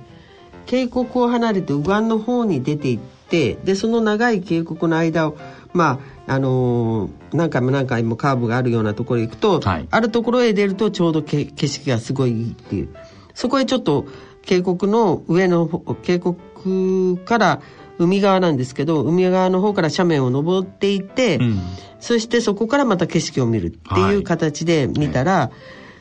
[0.67, 5.37] 渓谷を離れて右岸の方に出て行ってでその長い渓谷の間を
[5.73, 12.95] まああのー、何回も何回もカーブがあるようなところへ行くと、はい、あるところへ出るとちょうど景色がすごいいいっていう。
[13.35, 14.07] そこへちょっと
[14.43, 15.67] 渓谷の上の
[16.03, 17.63] 渓谷から
[17.99, 21.61] 海側なんですけど海側の方から斜面を登っていって、うん、
[22.01, 25.51] そしてそこからまた景色を見るっていう形で見たら、はい、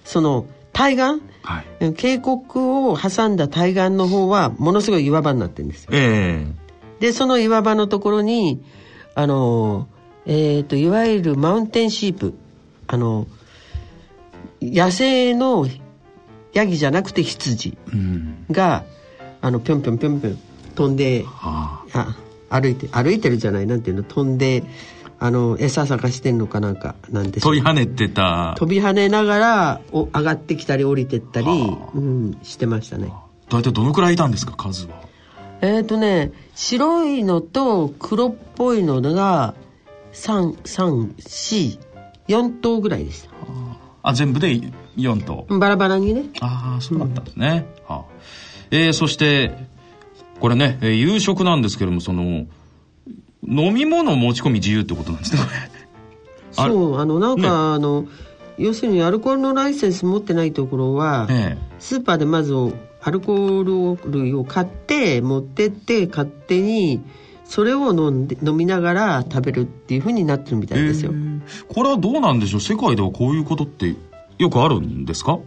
[0.04, 5.92] その対岸、はい、渓谷を挟んだ対岸の方はものすごい岩場になってるんですよ。
[5.94, 8.64] えー、でその岩場のところに
[9.16, 9.88] あの
[10.26, 12.34] えっ、ー、といわゆるマウンテンシープ
[12.88, 13.28] あの
[14.62, 15.68] 野生の
[16.54, 17.78] ヤギじゃなくて羊
[18.50, 18.86] が、
[19.42, 20.40] うん、あのぴょんぴょんぴょんぴょん
[20.72, 22.16] 飛んで、はあ、
[22.50, 24.64] 歩いて歩いてるじゃないなんていうの飛んで
[25.20, 28.56] あの餌探してんのかなんかなんです飛び跳ねてた。
[28.58, 33.14] 飛び跳ねながらお上がってきたり降りてったり、うん、してましたね。
[33.50, 35.04] 大体どのくらいいたんですか数は？
[35.62, 39.54] えっ、ー、とね白いのと黒っぽいのが
[40.14, 43.30] 334頭ぐらいでした。
[44.04, 44.60] あ全部で
[44.98, 45.46] 4頭。
[45.60, 46.24] バラバラにね。
[46.40, 48.06] ああそうだったんですね、うん、はあ、
[48.72, 49.70] えー、そして
[50.42, 52.24] これね、えー、夕食なんですけどもその
[53.48, 55.42] 飲み物持ち込み自由ってことなんですね。
[56.52, 58.06] そうあのなんか、ね、あの
[58.58, 62.54] 要するにアルコールのライセンス持ってないところは、ええ、スーパーでまず
[63.02, 67.02] アルコール類を買って持ってって勝手に
[67.46, 72.62] それを飲んで飲みながら食べるっていうふうになってるみたいですよ、えー、これはどうなんでしょう？
[72.62, 73.96] 世界ではこういうことって
[74.38, 75.34] よくあるんですか？
[75.34, 75.40] あ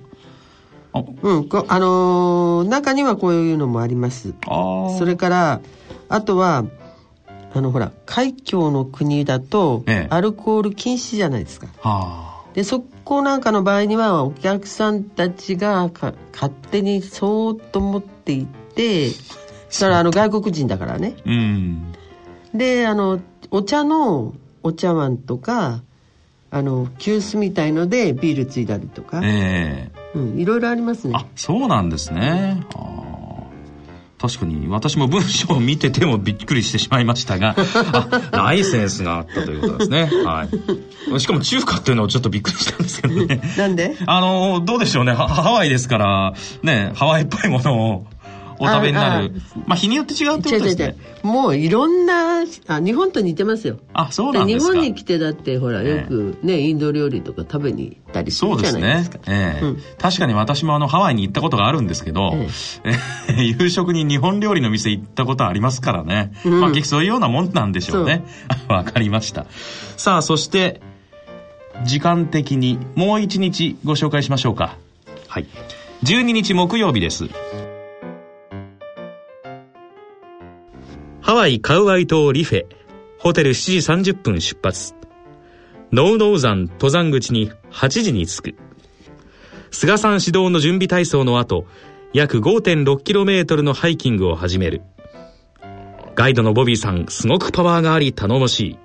[0.95, 4.35] うんあのー、中にはこういうのもあります。
[4.99, 5.61] それから
[6.09, 6.65] あとは
[7.53, 19.11] あのほら海峡の国だとアルコール禁止じゃないですか、はあ、でそこなんかの場合にはお客さんたちが勝手にそーっと持っていって
[19.71, 21.93] それはあの外国人だからね、うん、
[22.53, 23.21] であの
[23.53, 25.83] お茶のお茶碗とか
[26.51, 31.15] あの急須みたいのでビールついだりとか、えーうん、いろいろありますね。
[31.17, 32.63] あそうなんですね。
[32.75, 32.91] あ
[34.21, 37.55] 確かに私も文章を見ててもびっくりしてしまいましたが
[38.33, 40.09] あライセンスがあったということですね。
[40.25, 40.47] は
[41.15, 41.21] い。
[41.21, 43.43] しかも中華っていうのはちょっとびっくりしたんですけどね。
[43.59, 43.97] なんで？
[44.07, 45.13] あのどうでしょうね。
[45.13, 48.07] ハワイですからねハワイっぽいものを
[48.59, 49.33] お食べになる。
[49.67, 50.97] まあ日によって違うってことですね。
[51.23, 53.79] もういろんなあ日本と似てますよ。
[53.93, 54.73] あそうなんですか。
[54.73, 59.19] 日本に来てだってほらよくね、インド料理とか食べに行ったりするじゃないですか。
[59.19, 62.49] そうですね、ええ、うん、確かに私もあのハワイに行ったことがあるんですけど、え
[63.29, 68.25] え、 夕食に日本料理の店行ったことありますからね、うん、まあそういうようなもんなんでしょうね。
[68.69, 69.47] わかりました。
[69.97, 70.81] さあそして
[71.85, 74.77] 時間的にもう一日ご紹介しましょうか。
[75.29, 75.47] はい。
[76.05, 77.25] 12日木曜日です
[81.35, 82.67] ハワイカウアイ島リフェ、
[83.19, 84.95] ホテル7時30分出発。
[85.91, 88.55] ノウノウ山登山口に8時に着く。
[89.73, 91.67] 菅さん指導の準備体操の後、
[92.13, 94.83] 約 5.6km のハイキングを始める。
[96.15, 98.79] ガイドのボビーさん、すごくパワーがあり頼もしい。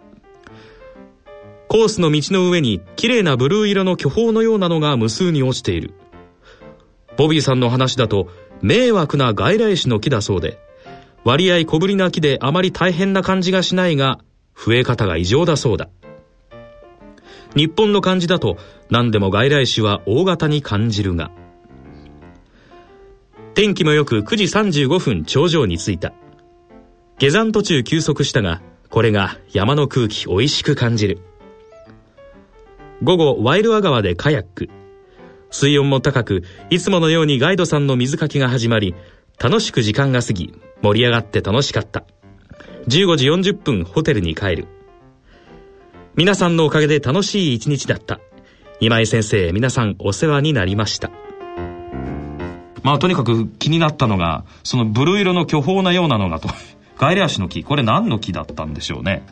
[1.67, 5.93] コースの道の上に綺麗なブルー色の巨峰のようなのが無数に落ちている。
[7.15, 8.27] ボビーさんの話だと、
[8.63, 10.57] 迷惑な外来種の木だそうで、
[11.23, 14.19] 割合小ぶりな木であまり大変な感じがしないが、
[14.55, 15.89] 増え方が異常だそうだ。
[17.55, 18.57] 日本の感じだと
[18.89, 21.31] 何でも外来種は大型に感じるが。
[23.55, 26.13] 天気もよく9時35分頂上に着いた。
[27.17, 31.19] 下山途中休息したが、これが山の空気美味しく感じる。
[33.03, 34.69] 午後、ワイルア川でカヤック。
[35.51, 38.95] 水温も高く、いつものようにガイドさんの水かきが始まり、
[39.41, 42.03] 楽しく時間が過ぎ、盛り上がって楽しかった。
[42.87, 44.67] 15時40分ホテルに帰る。
[46.15, 48.19] 皆さんのおかげで楽しい一日だった。
[48.81, 51.09] 今井先生、皆さんお世話になりました。
[52.83, 56.49] まあとにかく気になったのが、そのブルー色の巨峰なようなのがと。
[56.97, 59.25] ガイレアシの木、これ何の木だったんでしょうね。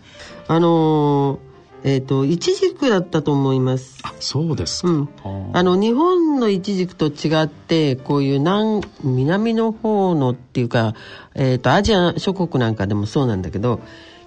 [0.47, 1.46] あのー
[1.83, 3.99] えっ、ー、と、イチジクだったと思います。
[4.03, 4.89] あ、そうですか。
[4.89, 5.09] うん、
[5.53, 10.95] あの、日本のイチジクと違って、こういう南、南の方のっていうか、
[11.35, 13.79] えっ、ー、と、アジア諸国なんかでもそうなんだけど、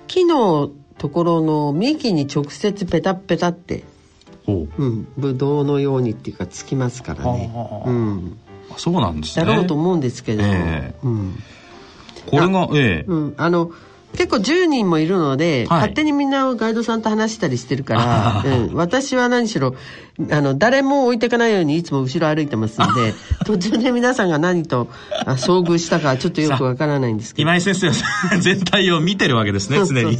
[0.07, 3.85] 木のところの幹に直接ペタペタって、
[4.47, 7.51] うん、ブドウのようにっていうかつきますからね。
[7.87, 8.39] うん。
[8.77, 9.45] そうなんですね。
[9.45, 11.43] だろうと思うんですけど、えー、うん。
[12.27, 13.35] これが、ええー、うん。
[13.37, 13.71] あの、
[14.17, 19.75] 結構10人もいるので、はい、勝手にみんなガイドさんと話したりしてるから、 うん、私は何しろ
[20.31, 23.15] あの誰も置いていかないようにいつも後ろ歩いてますんで
[23.47, 24.89] 途中で皆さんが何と
[25.25, 27.49] 遭遇したかちょっとよくわからないんですけど。
[27.49, 27.95] 今井先生は
[28.41, 30.19] 全体を見てるわけですね常に。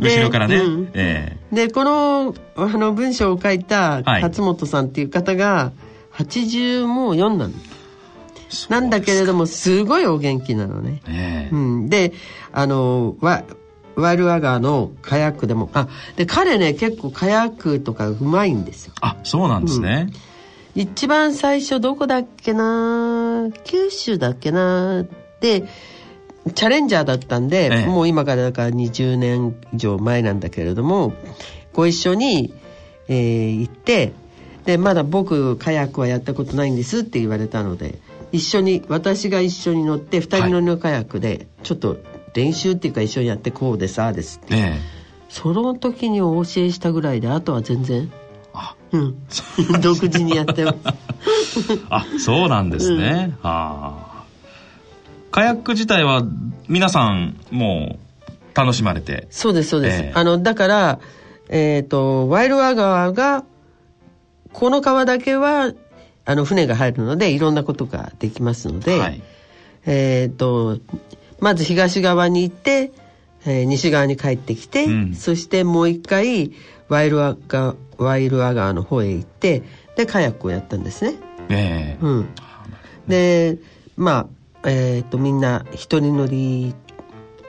[0.00, 0.88] 後ろからね、うん。
[0.94, 5.72] えー、でこのあの文章を書いた勝本さんっていう方が
[6.16, 7.83] 80もう4なんです
[8.70, 11.02] なんだけれども、すごいお元気なのね。
[11.08, 11.48] え。
[11.52, 12.12] ー、うん、で、
[12.52, 13.44] あの、ワ
[13.96, 18.94] ワイルアガーのカヤックでも、あ、で、彼ね、結構カヤックとかうまいんですよ。
[19.00, 20.08] あ、そうなんですね。
[20.74, 23.48] うん、一番最初どこだっけな？
[23.64, 25.04] 九州だっけな？
[25.40, 25.68] で、
[26.54, 31.14] チャレンジャーだったんで、ええ、もう今からだから20年以上前なんだけれども、
[31.72, 32.52] ご一緒に、
[33.08, 34.12] えー、行って、
[34.64, 37.98] で、まだ僕、カヤックはやったことないんですって言われたので、
[38.34, 41.98] 一緒に私が一緒に乗って二人乗りのカヤックでちょっと
[42.34, 44.80] 練習っていうか一緒にやってこうですああですって、ええ、
[45.28, 48.10] その時にお教えしたぐらいであとは全然
[48.52, 48.74] あ。
[48.90, 49.16] うん。
[49.80, 50.78] 独自にやってます。
[51.90, 54.24] あそうなんですね、うん、はあ。
[55.30, 56.24] カヤック自体は
[56.66, 59.28] 皆さんもう楽しまれて。
[59.30, 60.98] そうですそうです、えあのだから
[61.48, 63.44] えっ、ー、とワイルワ川が
[64.52, 65.72] この川だけは
[66.24, 69.22] あの船が入るのでいろんなことができますので、はい、
[69.86, 70.78] えっ、ー、と
[71.40, 72.92] まず東側に行って、
[73.46, 76.52] えー、西側に帰ってきて、うん、そしてもう一回
[76.88, 79.62] ワイルアガワイルア川の方へ行って
[79.96, 81.14] でカヤックをやったんですね。
[81.50, 82.28] えー、うん、
[83.06, 83.58] で
[83.96, 84.28] ま
[84.62, 86.74] あえっ、ー、とみんな一人乗り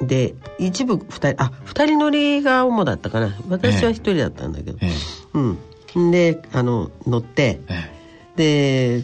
[0.01, 3.33] で一部二人あ二人乗りが主だったかな。
[3.47, 5.57] 私は一人だったんだけど、えー、
[5.95, 6.11] うん。
[6.11, 7.94] であの乗って、えー
[8.35, 9.03] で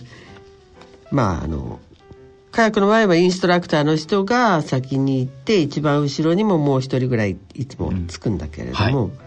[1.11, 1.79] まああの
[2.51, 9.19] カヤックの場合はインストラクターの人が先に行って一番後ろにももう一人ぐらいいつもつくんだけれども、うんはい、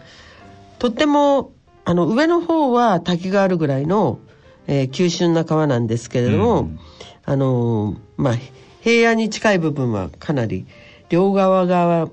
[0.78, 1.54] とっても
[1.86, 4.18] あの、上の方は滝があるぐらいの、
[4.66, 6.78] えー、急峻な川なんですけれども、うん、
[7.24, 8.34] あのー、まあ、
[8.80, 10.66] 平野に近い部分はかなり、
[11.10, 12.08] 両側が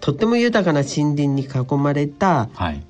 [0.00, 2.82] とっても豊かな森林に囲まれた、はい、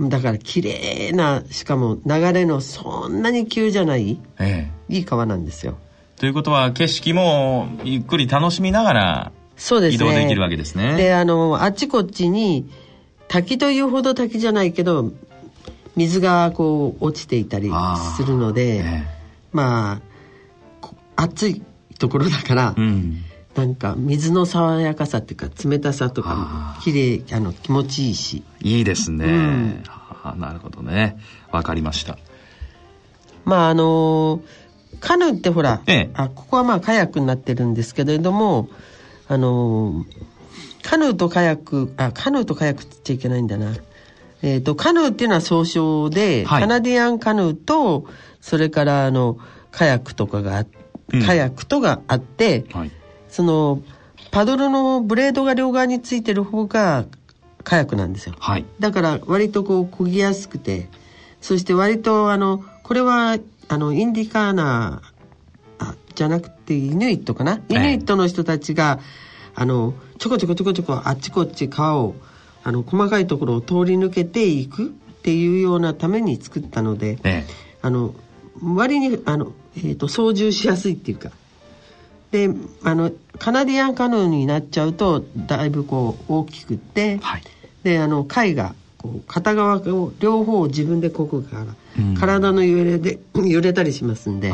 [0.00, 5.78] だから綺麗なしかも流れのそんなに急じゃない、ええ、いい川なんですよ。
[6.16, 10.06] ということは景色もゆっくり楽しみながらそうですね。
[10.06, 10.96] 移動できるわけですね。
[10.96, 12.68] であのあっちこっちに
[13.28, 15.12] 滝というほど滝じゃないけど
[15.96, 17.70] 水がこう落ちていたり
[18.16, 19.04] するので、ええ、
[19.52, 20.00] ま
[20.82, 21.62] あ暑い
[21.98, 23.22] ところだから、うん、
[23.54, 26.34] なんか水の爽やかさっていうか冷たさとか
[26.76, 28.42] も綺麗あの気持ちいいし。
[28.60, 29.84] いいですね、うん、
[30.38, 31.18] なるほどね。
[31.52, 32.18] わかりました。
[33.44, 34.42] まああの
[35.00, 38.68] カヌーってほら、ええ、あここはまあカヤックになってるんですけれども
[39.28, 40.04] あの
[40.82, 43.76] カヌーとカヤックあカヌーとカヤックって言っちゃいけないんだな。
[44.42, 48.06] えっ、ー、とカヌーっていうのは総称で、はい、カナディアンカヌーと
[48.40, 49.38] それからあの
[49.70, 50.66] カヤックとかが
[51.24, 52.90] カヤックとがあって、うんはい
[53.34, 53.82] その
[54.30, 57.04] パドルのブレードが両側についてる方が
[57.64, 60.88] カヤックなんですよ、はい、だから割とこう漕ぎやすくて
[61.40, 65.02] そして割とあのこれはあのインディカーナ
[65.80, 69.00] あじゃなくてイヌイットかな、イヌイットの人たちが
[69.56, 72.14] あのちょこちょこちょこちょこあっちこっち川を
[72.62, 74.88] あの細かいところを通り抜けていくっ
[75.22, 77.44] ていうようなために作ったので、ええ、
[77.82, 78.14] あの
[78.62, 81.32] 割にあの、えーと操縦しやすいっていうか
[82.34, 82.50] で
[82.82, 87.42] あのカナディアンカヌーになっちゃうとだいぶこう大きくって、はい、
[87.84, 91.66] であの貝がこう片側を両方を自分でこぐから、
[91.96, 94.52] うん、体の揺れで揺れたりしますんで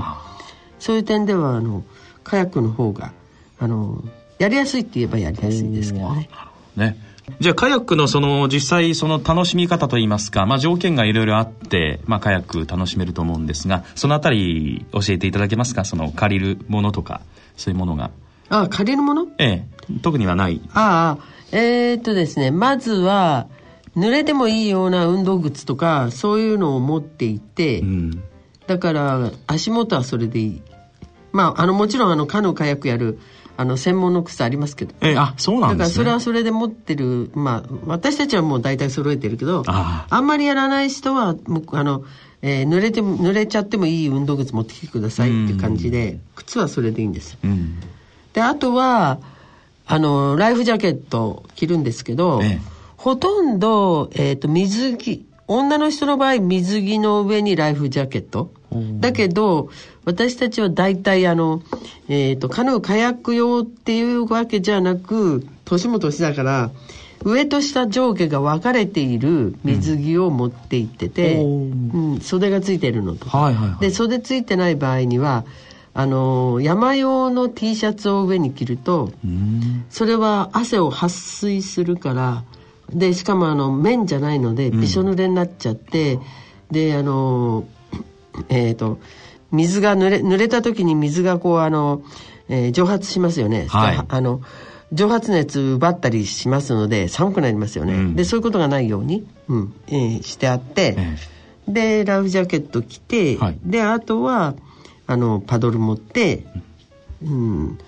[0.79, 1.83] そういう点ではあの
[2.23, 3.15] カヤックの方が
[3.59, 4.05] あの
[4.39, 6.29] やりやすいって言えばやりやすいですけどね。
[6.77, 6.99] ね
[7.39, 15.85] じゃあカヤックのその実際その楽しみ方といいますか、まあ、条件がいろいろあって、まあ、カヤック楽しめると思うんですがそのあたり教えていただけますか？
[15.85, 17.21] その借りるものとか
[17.57, 18.11] そういうものが。
[18.49, 19.29] ああ、借りるもの？
[19.39, 19.99] ええ。
[20.03, 20.61] 特にはない。
[20.73, 23.49] ああ、えー、っとですね、まずは、
[23.97, 28.23] 濡れてもいいような運動靴とか、そういうのを持っていて、うん、
[28.67, 30.63] だから、足元はそれでいい。
[31.33, 33.19] まあ、あの、もちろん、あの、カヌーカヤックやる、
[33.61, 34.95] あの、専門の靴ありますけど。
[35.03, 35.79] えあ、そうなんですね。
[35.79, 40.21] だから、それはそれで持ってる、まあ、私たちはもう大体揃えてるけど、ああ。
[40.21, 42.05] んまりやらない人は、もう、あの、
[42.41, 47.79] えー、濡れても濡れちゃってもいい運動靴持ってきてくださいっていう感じで、靴はそれでいいんですよ、うん、
[48.33, 49.21] であとは
[49.87, 52.61] あのライフジャケット着るんですけど、ええ、
[52.97, 58.53] ほとんど、えーと、水着女の人の場合水着の上にライフジャケット。
[59.01, 59.69] だけど
[60.11, 61.63] 私たちは大体あの、
[62.09, 66.71] えーとカヌーカヤック用っていうわけじゃなく年も年だから
[67.25, 71.91] 上と下上下が分かれている水着を持って行ってて、うん。
[72.13, 75.45] うん、袖がついてるのと、はいはいはい、で袖ついてない場合には
[75.93, 79.13] あの山用の T シャツを上に着ると
[79.91, 82.45] それは汗を撥水するから
[82.91, 86.23] でしかもあの綿じゃないのでびしょ濡れになっちゃって、うん、
[86.71, 87.67] であの
[88.49, 88.99] えっ、ー、と
[89.53, 92.03] 水が濡れ濡れた時に水がこうあの、
[92.49, 93.67] えー、蒸発しますよね。
[93.69, 94.43] はい、あの
[94.93, 101.17] 蒸発熱奪ったりしますので寒くなりますよね、うん、でそういうことがないように、うんえー、してあって、え
[101.69, 104.55] え、でライフジャケット着て、はい、であとは
[105.07, 106.45] あのパドル持って、
[107.23, 107.79] うん、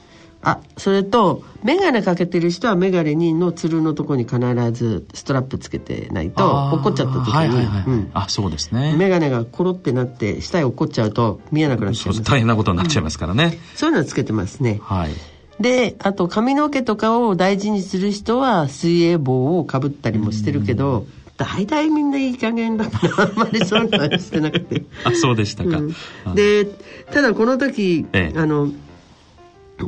[0.45, 4.41] あそれと眼鏡かけてる人は眼鏡にのつるのとこに必
[4.73, 8.95] ずストラップつけてないと落っこっちゃった時に、はいはいはい、うん、あそうですね。
[8.97, 12.23] 眼鏡がコロってなって下へ落っこっちゃうと見えなくなっちゃいます。
[12.23, 14.81] 大変なことになっちゃいますからね、うん、そういうのつけてますね。
[14.83, 15.13] はい。
[15.61, 24.85] で、あと髪の毛とかを大事にする人は水泳帽をかぶったりもしてるけど、大体みんないい加減だからあんまりそういうのはしてなくて。
[25.05, 26.67] あそうでしたか、うん、で
[27.13, 28.71] ただこの時、ええ、あの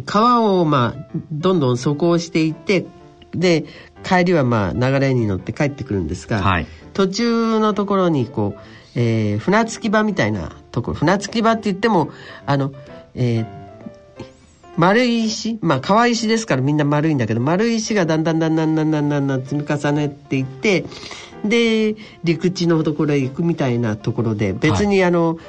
[0.05, 2.87] 川をまあどんどん走行していって
[3.33, 3.65] で
[4.03, 8.61] 帰りはまあ流れに乗って帰ってくるんですが、はい、途中のところにこう、
[8.95, 12.11] えー、船着き場みたいなところ船着き場って言っても
[12.47, 12.73] あの
[13.15, 13.65] えー
[14.77, 20.85] 丸い石まあ川石ですからみんな丸いんだけど丸い石がだんだんだんだんだんだんだんだん積み重ねていって
[21.45, 25.47] で陸地のところへ行くみたいなところで別にあの、はい、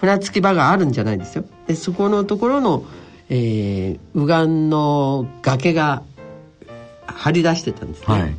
[0.00, 1.44] 船着き場があるんじゃないですよ。
[1.66, 2.84] でそこのところの、
[3.30, 6.02] えー、右岸の崖が
[7.06, 8.34] 張り出してたんですね、はい、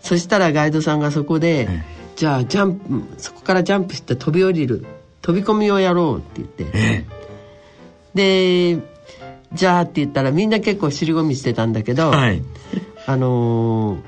[0.00, 1.84] そしたらガイドさんがそこで、ええ、
[2.16, 4.86] じゃあジャンプそこからジャンプして飛び降りる
[5.22, 7.04] 飛び込みをやろうって言って、
[8.14, 8.82] え、で
[9.52, 12.42] じゃあって言ったらみんな結構尻込みしてたんだけど、はい、
[13.06, 14.00] あのー、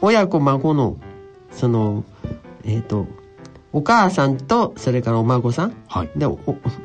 [0.00, 0.96] 親子孫の
[1.50, 2.04] その、
[2.64, 3.06] えっ、ー、と
[3.72, 6.38] お母さんとそれからお孫さん、はい、でお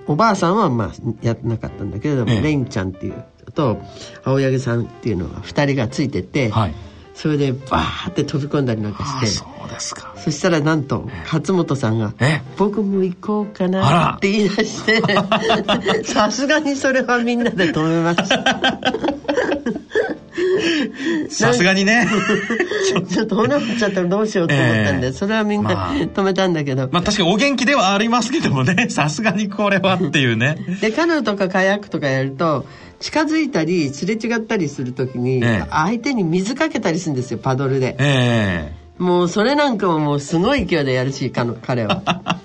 [0.07, 3.77] おばあさんはまあやってなかったんだけれども、ええ、レインちゃんっていうと
[4.23, 6.73] 青柳さんっていうのが2人がついてて、はい、
[7.17, 9.25] それでバーって飛び込んだりなんかして。
[9.25, 10.13] そうですか。
[10.17, 12.13] そしたらなんと勝本さんが
[12.57, 15.01] 「僕も行こうかな」って言い出して。
[16.05, 18.71] さすがにそれはみんなで止めました。
[21.29, 22.07] さすがにね。
[23.09, 28.89] ちょっと骨折っちゃったらどうしようと思ったんで、えー、それはみんな止めたんだけど、まあ確かにお元気ではありますけどもね。
[28.89, 30.57] さすがにこれはっていうね。
[30.81, 32.65] でカヌーとかカヤックとかやると
[32.99, 42.01] 近づいたりすれ違ったりする時に、相手に水かけたりするんですよパドルで、えー、もうそれなんかももうすごい勢いでやるし彼は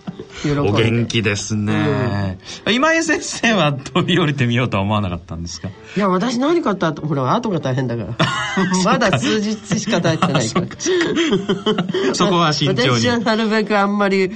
[0.58, 5.68] お元気ですね、うん、今井先生は飛び降りてみようとは思わなかったんですか？
[5.96, 6.92] いや私何かあった？
[6.92, 8.16] ほら後が大変だから。
[8.84, 10.66] まだ数日しか経ってないから。
[12.14, 13.00] そこは慎重に。
[13.00, 14.30] 私はなるべくあんまり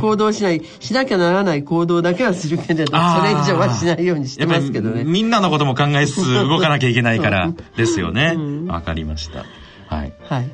[0.00, 0.62] 行動しない。
[0.80, 5.04] しなきゃならない行動だけはするけれどそれ以上はしないようにしてますけどね。
[5.04, 8.28] みんなのことも考えつつ動かなきゃいけないから ですよね。
[8.68, 9.44] わ、うん、かりました。
[9.94, 10.50] はい、はい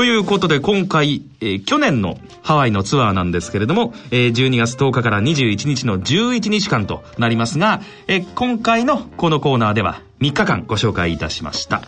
[0.00, 11.82] ということで今回、えー、去年のハワイのツアーなんですけれども、えー、12月10日から21日の11日間となりますが、えー、今回のこのコーナーでは3日間ご紹介いたしました。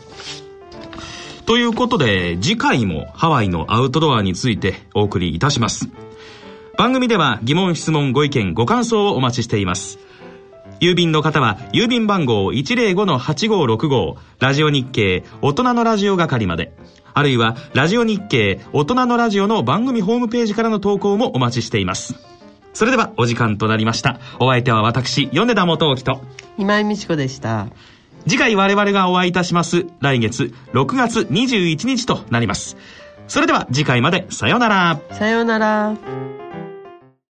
[1.46, 5.88] ということで次回もハワイのアウトドアについてお送りいたします。
[6.76, 9.98] 番組では疑問質問ご意見ご感想をお待ちしています。
[10.82, 16.72] 郵便の方は郵便番号105-8565ラジオ日経大人のラジオ係まで。
[17.14, 22.16] あるいは、ラジオ日経大人のラジオの番組ホームページからの投稿もお待ちしています。
[22.72, 24.18] それではお時間となりました。
[24.40, 26.20] お相手は私、米田元興と、
[26.58, 27.68] 今井美智子でした。
[28.26, 29.86] 次回我々がお会いいたします。
[30.00, 32.76] 来月6月21日となります。
[33.28, 35.00] それでは次回までさようなら。
[35.12, 36.41] さようなら。